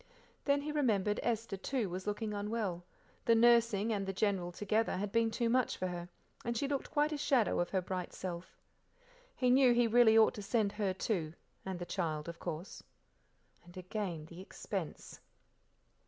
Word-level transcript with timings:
Then 0.45 0.61
he 0.63 0.71
remembered 0.71 1.19
Esther, 1.21 1.57
too, 1.57 1.87
was, 1.87 2.07
looking 2.07 2.33
unwell; 2.33 2.83
the 3.25 3.35
nursing 3.35 3.93
and 3.93 4.07
the 4.07 4.11
General 4.13 4.51
together 4.51 4.97
had 4.97 5.11
been 5.11 5.29
too 5.29 5.47
much 5.47 5.77
for 5.77 5.85
her, 5.89 6.09
and 6.43 6.57
she 6.57 6.67
looked 6.67 6.89
quite 6.89 7.11
a 7.11 7.17
shadow 7.19 7.59
of 7.59 7.69
her 7.69 7.83
bright 7.83 8.11
self. 8.11 8.57
He 9.35 9.51
knew 9.51 9.75
he 9.75 9.85
really 9.85 10.17
ought 10.17 10.33
to 10.33 10.41
send 10.41 10.71
her, 10.71 10.91
too, 10.91 11.33
and 11.67 11.77
the 11.77 11.85
child, 11.85 12.27
of 12.27 12.39
course. 12.39 12.81
And 13.63 13.77
again 13.77 14.25
the 14.25 14.41
expense. 14.41 15.19